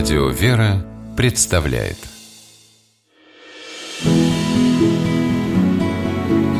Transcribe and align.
Радио 0.00 0.30
«Вера» 0.30 0.82
представляет 1.14 1.98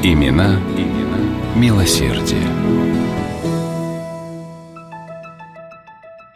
Имена, 0.02 0.60
имена 0.76 1.56
милосердие. 1.56 2.46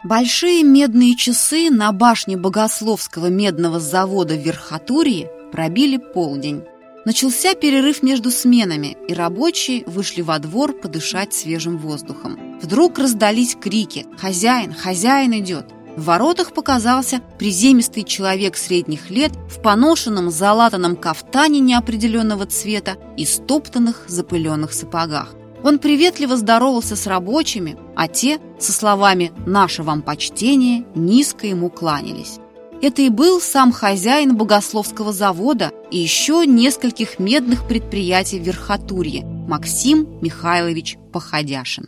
Большие 0.03 0.63
медные 0.63 1.15
часы 1.15 1.69
на 1.69 1.91
башне 1.91 2.37
Богословского 2.37 3.27
медного 3.27 3.79
завода 3.79 4.33
в 4.33 4.41
Верхотурье 4.43 5.29
пробили 5.51 5.97
полдень. 5.97 6.63
Начался 7.05 7.53
перерыв 7.53 8.01
между 8.01 8.31
сменами, 8.31 8.97
и 9.07 9.13
рабочие 9.13 9.83
вышли 9.85 10.23
во 10.23 10.39
двор 10.39 10.73
подышать 10.73 11.35
свежим 11.35 11.77
воздухом. 11.77 12.59
Вдруг 12.63 12.97
раздались 12.97 13.55
крики 13.55 14.07
«Хозяин! 14.17 14.73
Хозяин 14.73 15.33
идет!» 15.33 15.74
В 15.95 16.05
воротах 16.05 16.53
показался 16.53 17.21
приземистый 17.39 18.03
человек 18.03 18.57
средних 18.57 19.09
лет 19.09 19.31
в 19.49 19.61
поношенном 19.61 20.29
залатанном 20.29 20.97
кафтане 20.97 21.59
неопределенного 21.61 22.45
цвета 22.45 22.97
и 23.15 23.25
стоптанных 23.25 24.03
запыленных 24.07 24.73
сапогах. 24.73 25.35
Он 25.63 25.79
приветливо 25.79 26.35
здоровался 26.35 26.95
с 26.95 27.07
рабочими, 27.07 27.77
а 27.95 28.07
те, 28.07 28.39
со 28.59 28.71
словами 28.71 29.31
«наше 29.45 29.83
вам 29.83 30.01
почтение», 30.01 30.85
низко 30.95 31.47
ему 31.47 31.69
кланялись. 31.69 32.39
Это 32.81 33.01
и 33.01 33.09
был 33.09 33.39
сам 33.39 33.71
хозяин 33.71 34.35
богословского 34.35 35.13
завода 35.13 35.71
и 35.89 35.97
еще 35.97 36.45
нескольких 36.45 37.19
медных 37.19 37.67
предприятий 37.67 38.39
в 38.39 38.43
Верхотурье 38.43 39.23
Максим 39.23 40.19
Михайлович 40.21 40.97
Походяшин. 41.13 41.87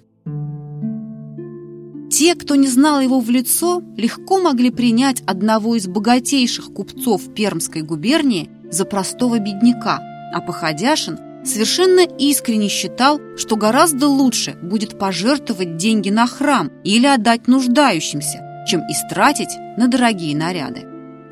Те, 2.28 2.36
кто 2.36 2.56
не 2.56 2.68
знал 2.68 3.00
его 3.00 3.22
в 3.22 3.30
лицо, 3.30 3.82
легко 3.96 4.38
могли 4.38 4.70
принять 4.70 5.24
одного 5.26 5.78
из 5.78 5.88
богатейших 5.88 6.74
купцов 6.74 7.34
Пермской 7.34 7.84
губернии 7.84 8.50
за 8.70 8.84
простого 8.84 9.40
бедняка, 9.40 10.02
а 10.34 10.42
Походяшин 10.42 11.18
совершенно 11.46 12.02
искренне 12.02 12.68
считал, 12.68 13.22
что 13.38 13.56
гораздо 13.56 14.10
лучше 14.10 14.58
будет 14.62 15.00
пожертвовать 15.00 15.78
деньги 15.78 16.10
на 16.10 16.28
храм 16.28 16.70
или 16.84 17.06
отдать 17.06 17.48
нуждающимся, 17.48 18.66
чем 18.68 18.82
истратить 18.90 19.56
на 19.78 19.88
дорогие 19.88 20.36
наряды. 20.36 20.86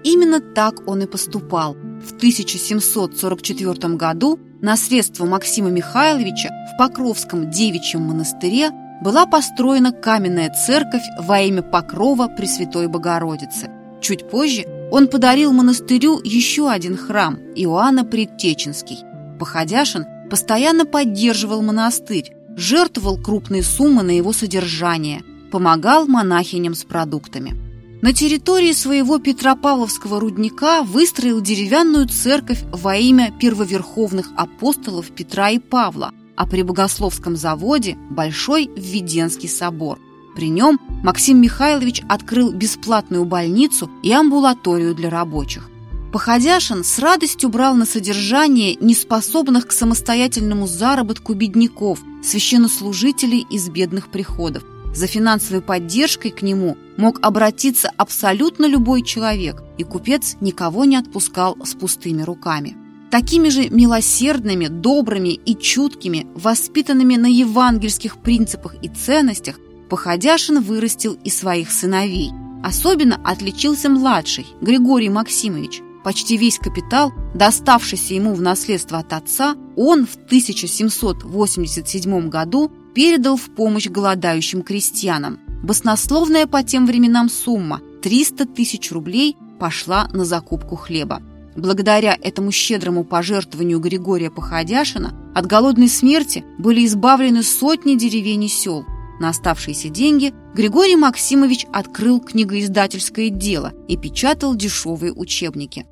Именно 0.06 0.40
так 0.40 0.88
он 0.88 1.02
и 1.02 1.08
поступал. 1.08 1.74
В 1.74 2.16
1744 2.16 3.96
году 3.96 4.40
на 4.62 4.78
средства 4.78 5.26
Максима 5.26 5.72
Михайловича 5.72 6.52
в 6.74 6.78
Покровском 6.78 7.52
девичьем 7.52 8.04
монастыре 8.04 8.72
была 9.02 9.26
построена 9.26 9.92
каменная 9.92 10.50
церковь 10.50 11.04
во 11.20 11.42
имя 11.42 11.62
Покрова 11.62 12.28
Пресвятой 12.28 12.88
Богородицы. 12.88 13.70
Чуть 14.02 14.30
позже 14.30 14.66
он 14.92 15.08
подарил 15.08 15.52
монастырю 15.52 16.22
еще 16.24 16.70
один 16.70 16.96
храм– 16.96 17.40
Иоанна 17.56 18.06
Предтеченский. 18.06 19.00
Походяшин 19.40 20.06
постоянно 20.30 20.86
поддерживал 20.86 21.62
монастырь, 21.62 22.34
жертвовал 22.56 23.22
крупные 23.22 23.64
суммы 23.64 24.04
на 24.04 24.12
его 24.12 24.32
содержание, 24.32 25.24
помогал 25.52 26.08
монахиням 26.08 26.76
с 26.76 26.84
продуктами. 26.84 27.56
На 28.02 28.14
территории 28.14 28.74
своего 28.74 29.18
Петропавловского 29.18 30.20
рудника 30.20 30.84
выстроил 30.84 31.42
деревянную 31.42 32.08
церковь 32.08 32.62
во 32.72 32.96
имя 32.96 33.34
первоверховных 33.40 34.28
апостолов 34.38 35.10
Петра 35.12 35.50
и 35.50 35.60
Павла– 35.60 36.12
а 36.36 36.46
при 36.46 36.62
Богословском 36.62 37.36
заводе– 37.36 37.98
Большой 38.10 38.70
Введенский 38.76 39.50
собор. 39.50 40.00
При 40.36 40.50
нем 40.50 40.80
Максим 41.04 41.40
Михайлович 41.42 42.02
открыл 42.10 42.52
бесплатную 42.52 43.26
больницу 43.26 43.90
и 44.04 44.12
амбулаторию 44.12 44.94
для 44.94 45.10
рабочих. 45.10 45.70
Походяшин 46.12 46.84
с 46.84 47.00
радостью 47.00 47.50
брал 47.50 47.76
на 47.76 47.86
содержание 47.86 48.76
неспособных 48.76 49.68
к 49.68 49.72
самостоятельному 49.72 50.68
заработку 50.68 51.34
бедняков, 51.34 52.00
священнослужителей 52.24 53.46
из 53.50 53.70
бедных 53.70 54.10
приходов. 54.10 54.64
За 54.94 55.08
финансовой 55.08 55.62
поддержкой 55.62 56.32
к 56.32 56.42
нему 56.42 56.78
мог 56.96 57.20
обратиться 57.22 57.92
абсолютно 57.98 58.66
любой 58.66 59.04
человек, 59.04 59.62
и 59.78 59.84
купец 59.84 60.38
никого 60.40 60.86
не 60.86 60.96
отпускал 60.96 61.58
с 61.66 61.74
пустыми 61.74 62.22
руками. 62.22 62.78
Такими 63.16 63.48
же 63.48 63.70
милосердными, 63.70 64.68
добрыми 64.68 65.30
и 65.30 65.56
чуткими, 65.56 66.28
воспитанными 66.36 67.16
на 67.16 67.28
евангельских 67.28 68.18
принципах 68.18 68.76
и 68.82 68.90
ценностях, 68.90 69.58
Походяшин 69.90 70.60
вырастил 70.60 71.18
и 71.24 71.30
своих 71.30 71.72
сыновей. 71.72 72.32
Особенно 72.62 73.16
отличился 73.24 73.90
младший, 73.90 74.46
Григорий 74.60 75.08
Максимович. 75.08 75.80
Почти 76.04 76.36
весь 76.36 76.60
капитал, 76.60 77.14
доставшийся 77.34 78.16
ему 78.16 78.34
в 78.34 78.42
наследство 78.42 78.98
от 78.98 79.14
отца, 79.14 79.56
он 79.78 80.06
в 80.06 80.16
1787 80.16 82.28
году 82.28 82.70
передал 82.94 83.38
в 83.38 83.46
помощь 83.56 83.88
голодающим 83.88 84.62
крестьянам. 84.62 85.40
Баснословная 85.64 86.48
по 86.48 86.64
тем 86.64 86.86
временам 86.86 87.30
сумма– 87.30 87.80
300 88.04 88.46
тысяч 88.48 88.92
рублей 88.92 89.38
пошла 89.58 90.10
на 90.12 90.26
закупку 90.26 90.76
хлеба. 90.76 91.22
Благодаря 91.56 92.18
этому 92.22 92.52
щедрому 92.52 93.06
пожертвованию 93.06 93.80
Григория 93.80 94.30
Походяшина 94.30 95.16
от 95.34 95.46
голодной 95.46 95.88
смерти 95.88 96.44
были 96.58 96.86
избавлены 96.86 97.44
сотни 97.44 97.96
деревень 97.96 98.44
и 98.44 98.48
сел. 98.50 98.86
На 99.22 99.30
оставшиеся 99.30 99.88
деньги 99.88 100.34
Григорий 100.54 100.98
Максимович 100.98 101.66
открыл 101.72 102.20
книгоиздательское 102.20 103.30
дело 103.30 103.74
и 103.88 103.96
печатал 103.96 104.54
дешевые 104.56 105.14
учебники. 105.14 105.86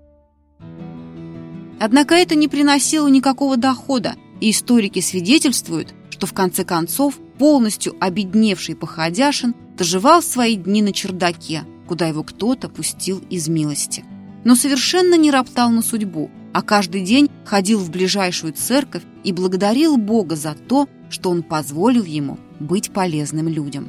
Однако 1.80 2.16
это 2.16 2.35
не 2.35 2.50
приносило 2.50 3.07
никакого 3.07 3.56
дохода, 3.56 4.16
и 4.41 4.51
историки 4.51 5.00
свидетельствуют, 5.00 5.94
что 6.09 6.28
в 6.28 6.34
конце 6.34 6.66
концов 6.66 7.18
полностью 7.40 7.95
обедневший 8.01 8.75
Походяшин 8.75 9.56
доживал 9.78 10.22
свои 10.22 10.57
дни 10.57 10.81
на 10.81 10.91
чердаке, 10.91 11.63
куда 11.88 12.07
его 12.07 12.24
кто-то 12.24 12.68
пустил 12.68 13.22
из 13.30 13.47
милости 13.47 14.03
но 14.43 14.55
совершенно 14.55 15.15
не 15.15 15.31
роптал 15.31 15.69
на 15.69 15.81
судьбу, 15.81 16.29
а 16.53 16.61
каждый 16.61 17.01
день 17.01 17.29
ходил 17.45 17.79
в 17.79 17.89
ближайшую 17.89 18.51
церковь 18.53 19.03
и 19.23 19.31
благодарил 19.31 19.95
Бога 19.97 20.35
за 20.35 20.53
то, 20.53 20.89
что 21.09 21.29
он 21.29 21.43
позволил 21.43 22.03
ему 22.03 22.37
быть 22.59 22.91
полезным 22.91 23.47
людям. 23.47 23.87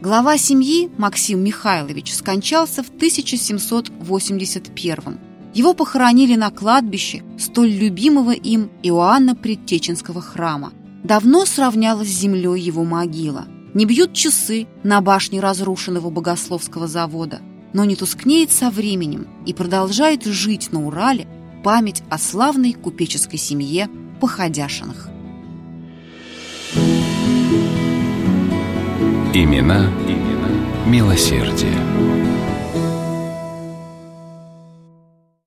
Глава 0.00 0.38
семьи 0.38 0.90
Максим 0.96 1.44
Михайлович 1.44 2.14
скончался 2.14 2.82
в 2.82 2.88
1781 2.88 5.20
Его 5.52 5.74
похоронили 5.74 6.36
на 6.36 6.50
кладбище 6.50 7.22
столь 7.38 7.68
любимого 7.70 8.30
им 8.30 8.70
Иоанна 8.82 9.36
Предтеченского 9.36 10.22
храма. 10.22 10.72
Давно 11.04 11.44
сравнялась 11.44 12.08
с 12.08 12.20
землей 12.20 12.58
его 12.60 12.84
могила. 12.84 13.44
Не 13.74 13.84
бьют 13.84 14.14
часы 14.14 14.66
на 14.82 15.02
башне 15.02 15.40
разрушенного 15.40 16.10
богословского 16.10 16.88
завода– 16.88 17.40
но 17.72 17.84
не 17.84 17.96
тускнеет 17.96 18.50
со 18.50 18.70
временем 18.70 19.28
и 19.46 19.54
продолжает 19.54 20.24
жить 20.24 20.72
на 20.72 20.86
Урале 20.86 21.26
память 21.62 22.02
о 22.10 22.18
славной 22.18 22.72
купеческой 22.72 23.38
семье 23.38 23.88
Походяшиных. 24.20 25.08
Имена, 29.32 29.86
имена 30.06 30.50
милосердие. 30.86 32.19